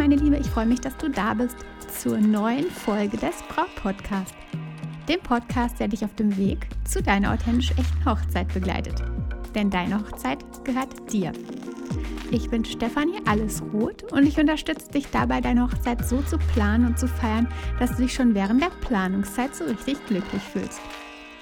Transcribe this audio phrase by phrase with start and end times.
[0.00, 1.58] meine Liebe, ich freue mich, dass du da bist
[2.00, 4.34] zur neuen Folge des Braut Podcast.
[5.10, 9.02] Dem Podcast, der dich auf dem Weg zu deiner authentisch echten Hochzeit begleitet.
[9.54, 11.32] Denn deine Hochzeit gehört dir.
[12.30, 16.98] Ich bin Stefanie Allesroth und ich unterstütze dich dabei, deine Hochzeit so zu planen und
[16.98, 17.46] zu feiern,
[17.78, 20.80] dass du dich schon während der Planungszeit so richtig glücklich fühlst.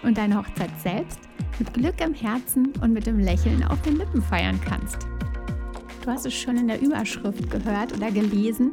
[0.03, 1.20] Und deine Hochzeit selbst
[1.61, 5.06] mit Glück im Herzen und mit dem Lächeln auf den Lippen feiern kannst.
[6.09, 8.73] Du hast es schon in der Überschrift gehört oder gelesen,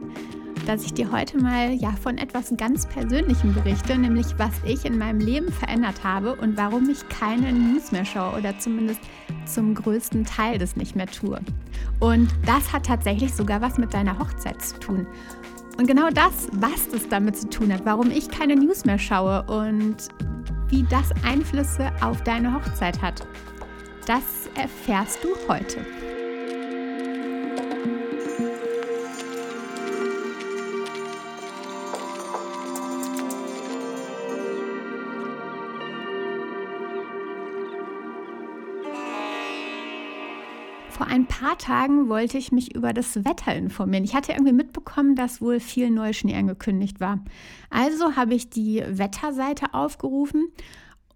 [0.66, 4.98] dass ich dir heute mal ja von etwas ganz Persönlichem berichte, nämlich was ich in
[4.98, 9.02] meinem Leben verändert habe und warum ich keine News mehr schaue oder zumindest
[9.46, 11.42] zum größten Teil das nicht mehr tue.
[12.00, 15.06] Und das hat tatsächlich sogar was mit deiner Hochzeit zu tun.
[15.78, 19.44] Und genau das, was das damit zu tun hat, warum ich keine News mehr schaue
[19.48, 19.98] und
[20.70, 23.28] wie das Einflüsse auf deine Hochzeit hat,
[24.08, 25.86] das erfährst du heute.
[40.96, 44.06] Vor ein paar Tagen wollte ich mich über das Wetter informieren.
[44.06, 47.20] Ich hatte irgendwie mitbekommen, dass wohl viel Neuschnee angekündigt war.
[47.70, 50.48] Also habe ich die Wetterseite aufgerufen,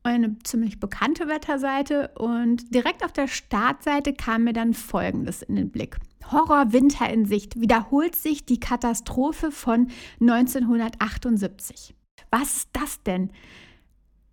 [0.04, 5.72] eine ziemlich bekannte Wetterseite, und direkt auf der Startseite kam mir dann Folgendes in den
[5.72, 5.96] Blick.
[6.30, 7.62] Horror Winter in Sicht.
[7.62, 9.88] Wiederholt sich die Katastrophe von
[10.20, 11.96] 1978.
[12.32, 13.32] Was ist das denn?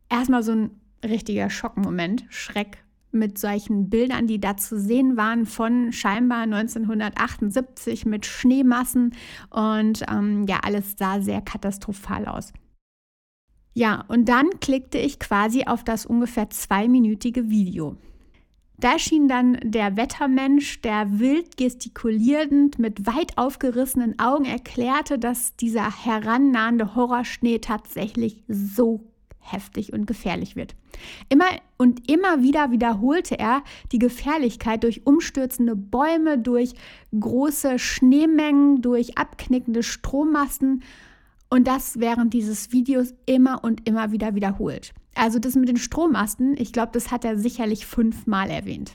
[0.08, 0.70] Erstmal so ein
[1.04, 2.78] richtiger Schockmoment, Schreck,
[3.18, 9.14] mit solchen Bildern, die da zu sehen waren von scheinbar 1978 mit Schneemassen
[9.50, 12.52] und ähm, ja, alles sah sehr katastrophal aus.
[13.74, 17.96] Ja, und dann klickte ich quasi auf das ungefähr zweiminütige Video.
[18.78, 26.04] Da erschien dann der Wettermensch, der wild gestikulierend mit weit aufgerissenen Augen erklärte, dass dieser
[26.04, 29.00] herannahende Horrorschnee tatsächlich so
[29.40, 30.74] heftig und gefährlich wird.
[31.28, 31.46] Immer
[31.76, 33.62] und immer wieder wiederholte er
[33.92, 36.72] die Gefährlichkeit durch umstürzende Bäume, durch
[37.18, 40.82] große Schneemengen, durch abknickende Strommasten
[41.50, 44.92] und das während dieses Videos immer und immer wieder wiederholt.
[45.14, 48.92] Also das mit den Strommasten, ich glaube, das hat er sicherlich fünfmal erwähnt.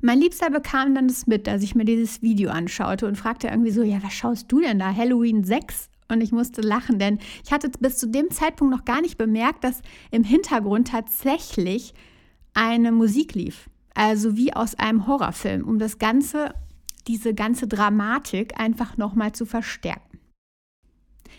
[0.00, 3.70] Mein Liebster bekam dann das mit, als ich mir dieses Video anschaute und fragte irgendwie
[3.70, 4.92] so, ja, was schaust du denn da?
[4.94, 5.88] Halloween 6?
[6.08, 9.64] Und ich musste lachen, denn ich hatte bis zu dem Zeitpunkt noch gar nicht bemerkt,
[9.64, 11.94] dass im Hintergrund tatsächlich
[12.54, 13.70] eine Musik lief.
[13.94, 16.54] Also wie aus einem Horrorfilm, um das Ganze,
[17.06, 20.18] diese ganze Dramatik einfach nochmal zu verstärken.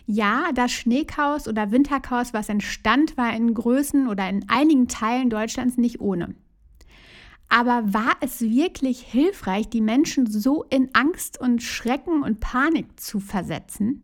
[0.06, 5.78] Ja, das Schneechaos oder Winterchaos, was entstand, war in Größen oder in einigen Teilen Deutschlands
[5.78, 6.36] nicht ohne.
[7.48, 13.20] Aber war es wirklich hilfreich, die Menschen so in Angst und Schrecken und Panik zu
[13.20, 14.04] versetzen?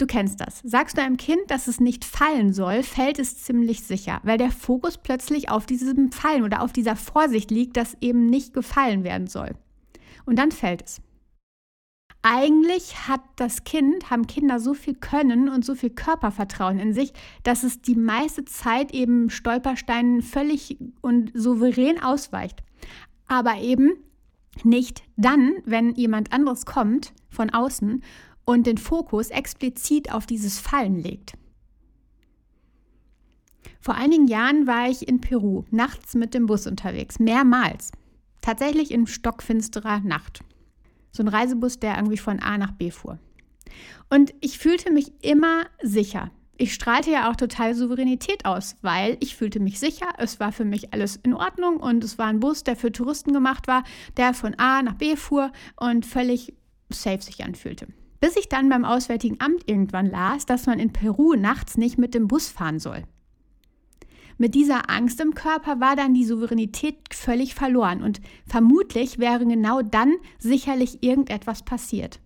[0.00, 0.62] Du kennst das.
[0.64, 4.50] Sagst du einem Kind, dass es nicht fallen soll, fällt es ziemlich sicher, weil der
[4.50, 9.26] Fokus plötzlich auf diesem Fallen oder auf dieser Vorsicht liegt, dass eben nicht gefallen werden
[9.26, 9.50] soll.
[10.24, 11.02] Und dann fällt es.
[12.22, 17.12] Eigentlich hat das Kind, haben Kinder so viel Können und so viel Körpervertrauen in sich,
[17.42, 22.62] dass es die meiste Zeit eben Stolpersteinen völlig und souverän ausweicht.
[23.26, 23.98] Aber eben
[24.64, 28.02] nicht dann, wenn jemand anderes kommt von außen
[28.50, 31.34] und den Fokus explizit auf dieses Fallen legt.
[33.80, 37.92] Vor einigen Jahren war ich in Peru, nachts mit dem Bus unterwegs, mehrmals.
[38.40, 40.40] Tatsächlich in stockfinsterer Nacht.
[41.12, 43.20] So ein Reisebus, der irgendwie von A nach B fuhr.
[44.08, 46.32] Und ich fühlte mich immer sicher.
[46.56, 50.64] Ich strahlte ja auch total Souveränität aus, weil ich fühlte mich sicher, es war für
[50.64, 53.84] mich alles in Ordnung und es war ein Bus, der für Touristen gemacht war,
[54.16, 56.52] der von A nach B fuhr und völlig
[56.90, 57.86] safe sich anfühlte.
[58.20, 62.14] Bis ich dann beim Auswärtigen Amt irgendwann las, dass man in Peru nachts nicht mit
[62.14, 63.04] dem Bus fahren soll.
[64.36, 69.82] Mit dieser Angst im Körper war dann die Souveränität völlig verloren und vermutlich wäre genau
[69.82, 72.20] dann sicherlich irgendetwas passiert.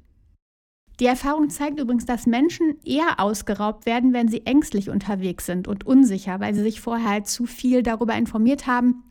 [1.00, 5.84] Die Erfahrung zeigt übrigens, dass Menschen eher ausgeraubt werden, wenn sie ängstlich unterwegs sind und
[5.86, 9.02] unsicher, weil sie sich vorher halt zu viel darüber informiert haben,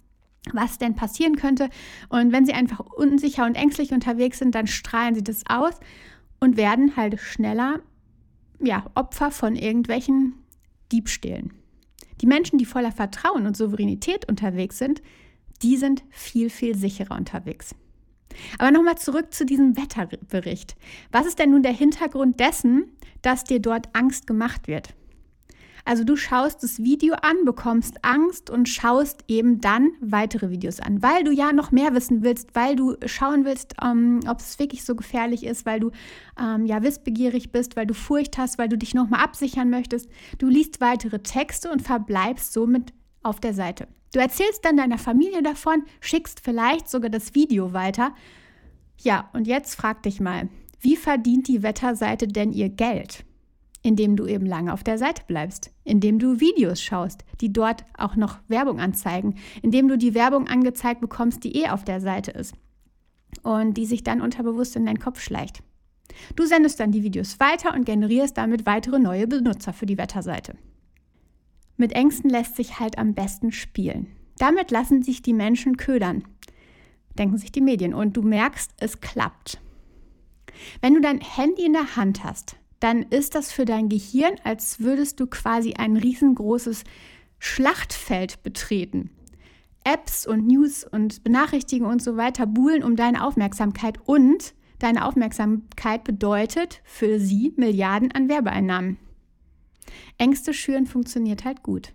[0.53, 1.69] was denn passieren könnte.
[2.07, 5.77] Und wenn sie einfach unsicher und ängstlich unterwegs sind, dann strahlen sie das aus
[6.43, 7.79] und werden halt schneller
[8.59, 10.33] ja, Opfer von irgendwelchen
[10.91, 11.53] Diebstählen.
[12.19, 15.01] Die Menschen, die voller Vertrauen und Souveränität unterwegs sind,
[15.61, 17.73] die sind viel, viel sicherer unterwegs.
[18.59, 20.75] Aber nochmal zurück zu diesem Wetterbericht.
[21.13, 22.91] Was ist denn nun der Hintergrund dessen,
[23.21, 24.93] dass dir dort Angst gemacht wird?
[25.85, 31.01] Also du schaust das Video an, bekommst Angst und schaust eben dann weitere Videos an,
[31.03, 34.85] weil du ja noch mehr wissen willst, weil du schauen willst, ähm, ob es wirklich
[34.85, 35.91] so gefährlich ist, weil du
[36.39, 40.09] ähm, ja wissbegierig bist, weil du Furcht hast, weil du dich nochmal absichern möchtest.
[40.37, 43.87] Du liest weitere Texte und verbleibst somit auf der Seite.
[44.13, 48.13] Du erzählst dann deiner Familie davon, schickst vielleicht sogar das Video weiter.
[49.01, 53.25] Ja, und jetzt frag dich mal, wie verdient die Wetterseite denn ihr Geld?
[53.83, 58.15] Indem du eben lange auf der Seite bleibst, indem du Videos schaust, die dort auch
[58.15, 62.55] noch Werbung anzeigen, indem du die Werbung angezeigt bekommst, die eh auf der Seite ist
[63.43, 65.61] und die sich dann unterbewusst in deinen Kopf schleicht.
[66.35, 70.55] Du sendest dann die Videos weiter und generierst damit weitere neue Benutzer für die Wetterseite.
[71.75, 74.07] Mit Ängsten lässt sich halt am besten spielen.
[74.37, 76.23] Damit lassen sich die Menschen ködern,
[77.17, 79.59] denken sich die Medien, und du merkst, es klappt.
[80.81, 84.81] Wenn du dein Handy in der Hand hast, dann ist das für dein Gehirn, als
[84.81, 86.83] würdest du quasi ein riesengroßes
[87.39, 89.09] Schlachtfeld betreten.
[89.85, 96.03] Apps und News und Benachrichtigungen und so weiter buhlen um deine Aufmerksamkeit und deine Aufmerksamkeit
[96.03, 98.97] bedeutet für sie Milliarden an Werbeeinnahmen.
[100.17, 101.93] Ängste schüren funktioniert halt gut.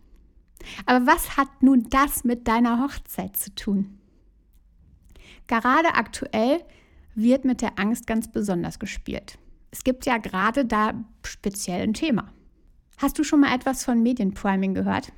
[0.86, 3.98] Aber was hat nun das mit deiner Hochzeit zu tun?
[5.48, 6.64] Gerade aktuell
[7.14, 9.38] wird mit der Angst ganz besonders gespielt.
[9.70, 10.92] Es gibt ja gerade da
[11.24, 12.32] speziell ein Thema.
[12.96, 15.12] Hast du schon mal etwas von Medienpriming gehört?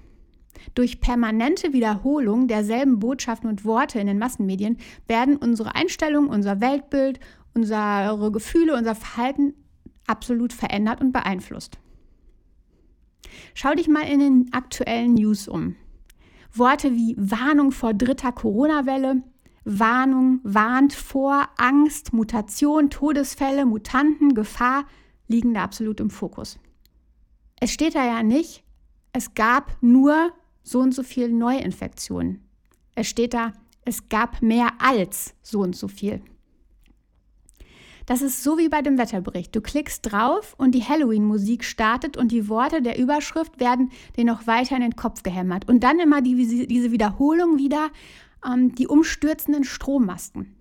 [0.75, 4.77] Durch permanente Wiederholung derselben Botschaften und Worte in den Massenmedien
[5.07, 7.21] werden unsere Einstellungen, unser Weltbild,
[7.55, 9.55] unsere Gefühle, unser Verhalten
[10.07, 11.79] absolut verändert und beeinflusst.
[13.55, 15.77] Schau dich mal in den aktuellen News um.
[16.53, 19.23] Worte wie Warnung vor dritter Corona-Welle,
[19.65, 24.85] Warnung warnt vor Angst, Mutation, Todesfälle, Mutanten, Gefahr
[25.29, 26.59] liegen da absolut im Fokus.
[27.61, 28.65] Es steht da ja nicht,
[29.13, 32.43] es gab nur so und so viele Neuinfektionen.
[32.95, 33.53] Es steht da,
[33.85, 36.23] es gab mehr als so und so viel.
[38.07, 39.55] Das ist so wie bei dem Wetterbericht.
[39.55, 44.47] Du klickst drauf und die Halloween-Musik startet und die Worte der Überschrift werden dir noch
[44.47, 45.69] weiter in den Kopf gehämmert.
[45.69, 47.91] Und dann immer die, diese Wiederholung wieder
[48.47, 50.55] ähm, die umstürzenden Strommasten.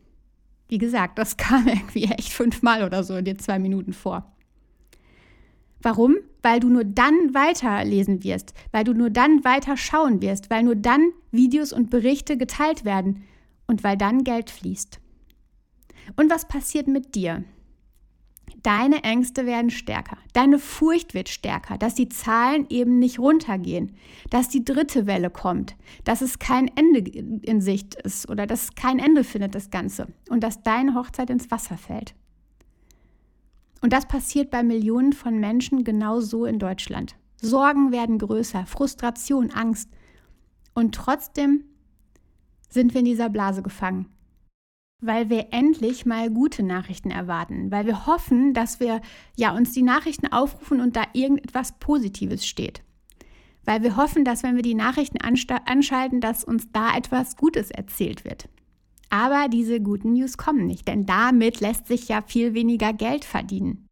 [0.67, 4.31] Wie gesagt, das kam irgendwie echt fünfmal oder so in den zwei Minuten vor.
[5.81, 6.17] Warum?
[6.41, 10.75] Weil du nur dann weiterlesen wirst, weil du nur dann weiter schauen wirst, weil nur
[10.75, 13.23] dann Videos und Berichte geteilt werden
[13.67, 14.99] und weil dann Geld fließt.
[16.15, 17.43] Und was passiert mit dir?
[18.63, 23.95] Deine Ängste werden stärker, deine Furcht wird stärker, dass die Zahlen eben nicht runtergehen,
[24.29, 28.99] dass die dritte Welle kommt, dass es kein Ende in Sicht ist oder dass kein
[28.99, 32.15] Ende findet das Ganze und dass deine Hochzeit ins Wasser fällt.
[33.81, 37.15] Und das passiert bei Millionen von Menschen genauso in Deutschland.
[37.41, 39.89] Sorgen werden größer, Frustration, Angst.
[40.73, 41.63] Und trotzdem
[42.69, 44.07] sind wir in dieser Blase gefangen
[45.01, 49.01] weil wir endlich mal gute Nachrichten erwarten, weil wir hoffen, dass wir
[49.35, 52.81] ja uns die Nachrichten aufrufen und da irgendetwas Positives steht.
[53.65, 58.25] Weil wir hoffen, dass wenn wir die Nachrichten anschalten, dass uns da etwas Gutes erzählt
[58.25, 58.49] wird.
[59.09, 63.87] Aber diese guten News kommen nicht, denn damit lässt sich ja viel weniger Geld verdienen.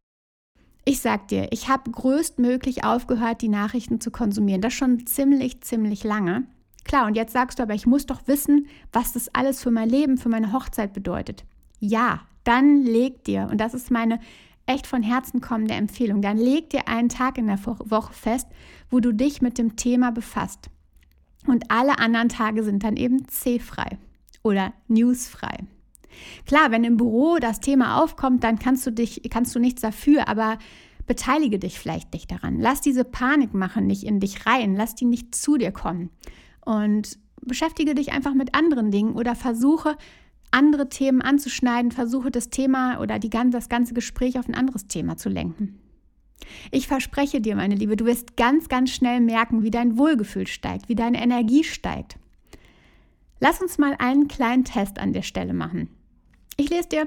[0.84, 4.62] Ich sag dir, ich habe größtmöglich aufgehört, die Nachrichten zu konsumieren.
[4.62, 6.46] Das schon ziemlich, ziemlich lange.
[6.88, 9.90] Klar, und jetzt sagst du aber, ich muss doch wissen, was das alles für mein
[9.90, 11.44] Leben, für meine Hochzeit bedeutet.
[11.80, 14.18] Ja, dann leg dir, und das ist meine
[14.64, 18.48] echt von Herzen kommende Empfehlung, dann leg dir einen Tag in der Woche fest,
[18.90, 20.70] wo du dich mit dem Thema befasst.
[21.46, 23.98] Und alle anderen Tage sind dann eben C-frei
[24.42, 25.58] oder newsfrei.
[26.46, 30.26] Klar, wenn im Büro das Thema aufkommt, dann kannst du dich, kannst du nichts dafür,
[30.26, 30.58] aber
[31.06, 32.58] beteilige dich vielleicht nicht daran.
[32.58, 36.10] Lass diese Panikmache nicht in dich rein, lass die nicht zu dir kommen
[36.68, 39.96] und beschäftige dich einfach mit anderen Dingen oder versuche
[40.50, 45.16] andere Themen anzuschneiden, versuche das Thema oder die, das ganze Gespräch auf ein anderes Thema
[45.16, 45.78] zu lenken.
[46.70, 50.90] Ich verspreche dir, meine Liebe, du wirst ganz, ganz schnell merken, wie dein Wohlgefühl steigt,
[50.90, 52.18] wie deine Energie steigt.
[53.40, 55.88] Lass uns mal einen kleinen Test an der Stelle machen.
[56.58, 57.06] Ich lese dir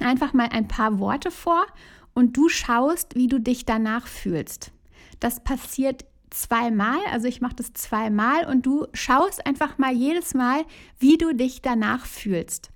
[0.00, 1.64] einfach mal ein paar Worte vor
[2.12, 4.70] und du schaust, wie du dich danach fühlst.
[5.18, 10.64] Das passiert zweimal, also ich mache das zweimal und du schaust einfach mal jedes Mal,
[10.98, 12.70] wie du dich danach fühlst.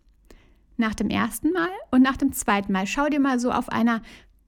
[0.77, 2.87] Nach dem ersten Mal und nach dem zweiten Mal.
[2.87, 4.03] Schau dir mal so auf einer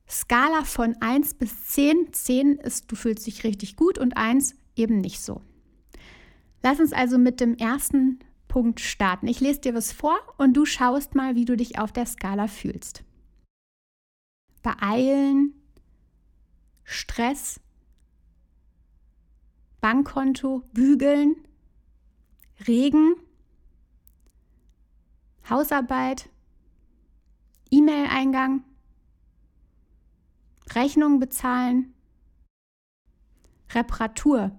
[0.09, 2.12] Skala von 1 bis 10.
[2.12, 5.43] 10 ist, du fühlst dich richtig gut und 1 eben nicht so.
[6.62, 9.29] Lass uns also mit dem ersten Punkt starten.
[9.29, 12.49] Ich lese dir was vor und du schaust mal, wie du dich auf der Skala
[12.49, 13.05] fühlst.
[14.62, 15.55] Beeilen,
[16.85, 17.61] Stress,
[19.80, 21.37] Bankkonto, Bügeln,
[22.66, 23.14] Regen,
[25.49, 26.28] Hausarbeit,
[27.70, 28.64] E-Mail-Eingang,
[30.75, 31.94] Rechnung bezahlen,
[33.70, 34.50] Reparatur,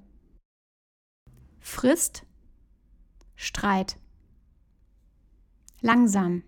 [1.59, 2.25] Frist,
[3.35, 3.97] Streit,
[5.81, 6.43] langsam.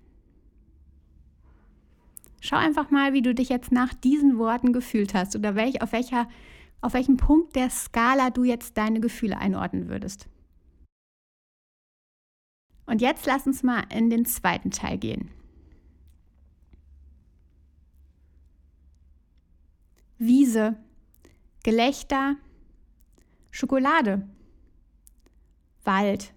[2.40, 5.92] Schau einfach mal, wie du dich jetzt nach diesen Worten gefühlt hast oder welch, auf,
[5.92, 6.28] welcher,
[6.82, 10.28] auf welchem Punkt der Skala du jetzt deine Gefühle einordnen würdest.
[12.86, 15.32] Und jetzt lass uns mal in den zweiten Teil gehen.
[20.18, 20.76] Wiese,
[21.64, 22.36] Gelächter,
[23.50, 24.28] Schokolade,
[25.84, 26.34] Wald,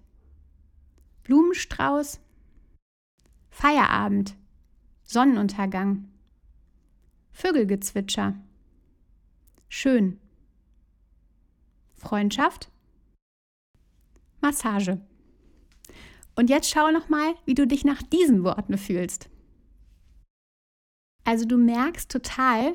[1.24, 2.20] Blumenstrauß,
[3.50, 4.36] Feierabend,
[5.02, 6.08] Sonnenuntergang,
[7.32, 8.34] Vögelgezwitscher,
[9.68, 10.18] schön,
[12.04, 12.70] Freundschaft,
[14.42, 15.00] Massage.
[16.36, 19.30] Und jetzt schau noch mal, wie du dich nach diesen Worten fühlst.
[21.24, 22.74] Also du merkst total,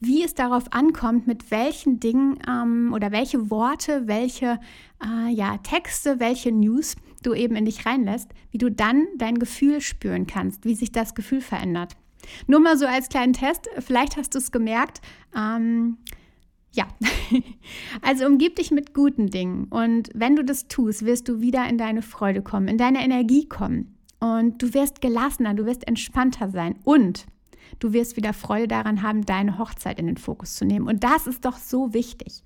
[0.00, 4.58] wie es darauf ankommt, mit welchen Dingen ähm, oder welche Worte, welche
[5.04, 9.80] äh, ja, Texte, welche News du eben in dich reinlässt, wie du dann dein Gefühl
[9.80, 11.96] spüren kannst, wie sich das Gefühl verändert.
[12.48, 15.00] Nur mal so als kleinen Test, vielleicht hast du es gemerkt.
[15.36, 15.98] Ähm,
[16.72, 16.86] ja,
[18.02, 21.78] also umgib dich mit guten Dingen und wenn du das tust, wirst du wieder in
[21.78, 26.76] deine Freude kommen, in deine Energie kommen und du wirst gelassener, du wirst entspannter sein
[26.84, 27.26] und
[27.80, 30.86] Du wirst wieder Freude daran haben, deine Hochzeit in den Fokus zu nehmen.
[30.86, 32.44] Und das ist doch so wichtig.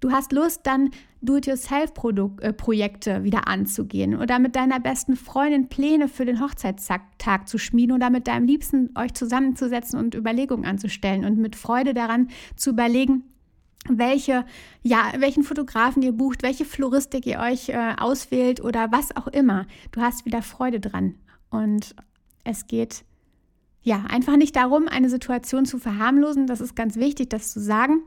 [0.00, 0.90] Du hast Lust, dann
[1.20, 7.94] Do-it-yourself-Projekte äh, wieder anzugehen oder mit deiner besten Freundin Pläne für den Hochzeitstag zu schmieden
[7.94, 13.24] oder mit deinem Liebsten euch zusammenzusetzen und Überlegungen anzustellen und mit Freude daran zu überlegen,
[13.88, 14.44] welche,
[14.82, 19.66] ja, welchen Fotografen ihr bucht, welche Floristik ihr euch äh, auswählt oder was auch immer.
[19.92, 21.14] Du hast wieder Freude dran.
[21.50, 21.94] Und
[22.44, 23.04] es geht
[23.82, 28.02] ja, einfach nicht darum, eine Situation zu verharmlosen, das ist ganz wichtig, das zu sagen,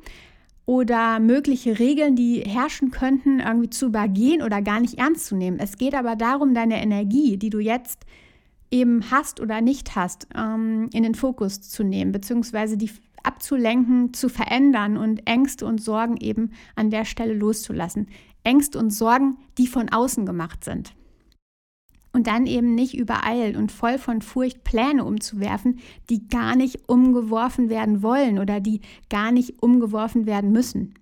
[0.66, 5.60] oder mögliche Regeln, die herrschen könnten, irgendwie zu übergehen oder gar nicht ernst zu nehmen.
[5.60, 8.06] Es geht aber darum, deine Energie, die du jetzt
[8.72, 12.92] eben hast oder nicht hast, ähm, in den Fokus zu nehmen, beziehungsweise die
[13.24, 18.08] abzulenken, zu verändern und Ängste und Sorgen eben an der Stelle loszulassen.
[18.44, 20.94] Ängste und Sorgen, die von außen gemacht sind
[22.14, 27.70] und dann eben nicht übereilt und voll von Furcht Pläne umzuwerfen, die gar nicht umgeworfen
[27.70, 30.94] werden wollen oder die gar nicht umgeworfen werden müssen.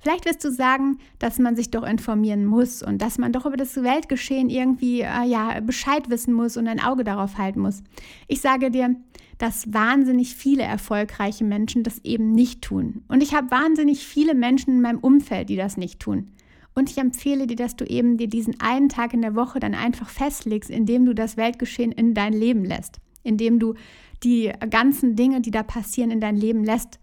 [0.00, 3.56] Vielleicht wirst du sagen, dass man sich doch informieren muss und dass man doch über
[3.56, 7.82] das Weltgeschehen irgendwie äh, ja, Bescheid wissen muss und ein Auge darauf halten muss.
[8.28, 8.96] Ich sage dir,
[9.44, 13.04] dass wahnsinnig viele erfolgreiche Menschen das eben nicht tun.
[13.08, 16.30] Und ich habe wahnsinnig viele Menschen in meinem Umfeld, die das nicht tun.
[16.74, 19.74] Und ich empfehle dir, dass du eben dir diesen einen Tag in der Woche dann
[19.74, 23.74] einfach festlegst, indem du das Weltgeschehen in dein Leben lässt, indem du
[24.22, 26.98] die ganzen Dinge, die da passieren, in dein Leben lässt.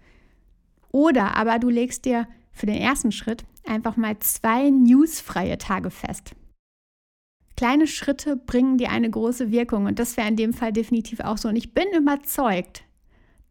[0.92, 6.32] Oder aber du legst dir für den ersten Schritt einfach mal zwei newsfreie Tage fest.
[7.62, 11.38] Kleine Schritte bringen dir eine große Wirkung und das wäre in dem Fall definitiv auch
[11.38, 11.48] so.
[11.48, 12.84] Und ich bin überzeugt,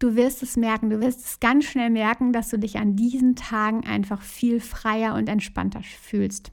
[0.00, 3.36] Du wirst es merken, du wirst es ganz schnell merken, dass du dich an diesen
[3.36, 6.50] Tagen einfach viel freier und entspannter fühlst.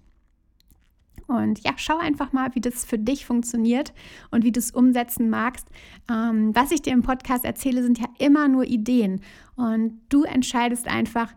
[1.27, 3.93] Und ja, schau einfach mal, wie das für dich funktioniert
[4.31, 5.67] und wie du es umsetzen magst.
[6.11, 9.21] Ähm, was ich dir im Podcast erzähle, sind ja immer nur Ideen.
[9.55, 11.33] Und du entscheidest einfach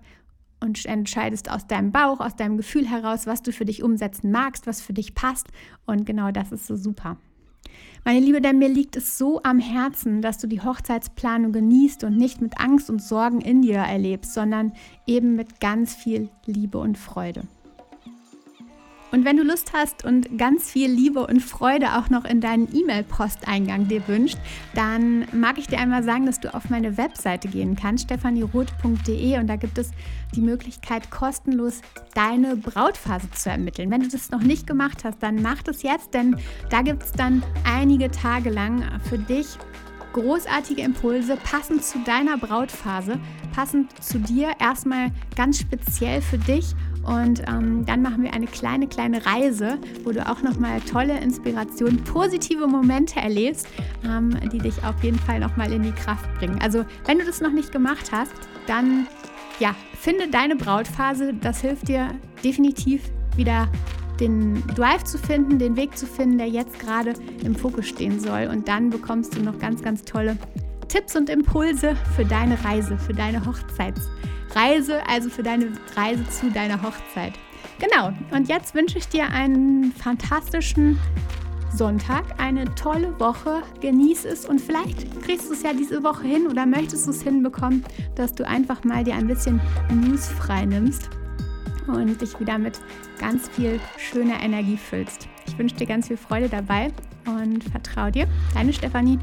[0.61, 4.67] und entscheidest aus deinem Bauch, aus deinem Gefühl heraus, was du für dich umsetzen magst,
[4.67, 5.49] was für dich passt.
[5.87, 7.17] Und genau das ist so super.
[8.05, 12.17] Meine Liebe, denn mir liegt es so am Herzen, dass du die Hochzeitsplanung genießt und
[12.17, 14.73] nicht mit Angst und Sorgen in dir erlebst, sondern
[15.07, 17.43] eben mit ganz viel Liebe und Freude.
[19.13, 22.69] Und wenn du Lust hast und ganz viel Liebe und Freude auch noch in deinen
[22.75, 24.39] E-Mail-Posteingang dir wünscht,
[24.75, 29.47] dann mag ich dir einmal sagen, dass du auf meine Webseite gehen kannst, stefanieroth.de und
[29.47, 29.91] da gibt es
[30.35, 31.81] die Möglichkeit, kostenlos
[32.15, 33.91] deine Brautphase zu ermitteln.
[33.91, 36.37] Wenn du das noch nicht gemacht hast, dann mach das jetzt, denn
[36.71, 39.59] da gibt es dann einige Tage lang für dich
[40.13, 43.21] großartige Impulse, passend zu deiner Brautphase,
[43.55, 48.87] passend zu dir, erstmal ganz speziell für dich und ähm, dann machen wir eine kleine,
[48.87, 53.67] kleine Reise, wo du auch nochmal tolle Inspiration, positive Momente erlebst,
[54.05, 56.59] ähm, die dich auf jeden Fall nochmal in die Kraft bringen.
[56.63, 58.35] Also, wenn du das noch nicht gemacht hast,
[58.67, 59.07] dann
[59.61, 61.35] ja, finde deine Brautphase.
[61.35, 62.09] Das hilft dir
[62.45, 63.03] definitiv
[63.37, 63.69] wieder
[64.19, 68.49] den Drive zu finden, den Weg zu finden, der jetzt gerade im Fokus stehen soll.
[68.53, 70.37] Und dann bekommst du noch ganz, ganz tolle
[70.89, 74.11] Tipps und Impulse für deine Reise, für deine Hochzeits
[74.55, 77.35] Reise, also für deine Reise zu deiner Hochzeit.
[77.79, 80.99] Genau, und jetzt wünsche ich dir einen fantastischen
[81.75, 83.63] Sonntag, eine tolle Woche.
[83.81, 87.23] Genieß es und vielleicht kriegst du es ja diese Woche hin oder möchtest du es
[87.23, 87.85] hinbekommen,
[88.17, 91.09] dass du einfach mal dir ein bisschen News frei nimmst
[91.87, 92.81] und dich wieder mit
[93.19, 95.29] ganz viel schöner Energie füllst.
[95.47, 96.93] Ich wünsche dir ganz viel Freude dabei
[97.27, 98.27] und vertraue dir.
[98.55, 99.19] Deine Stefanie.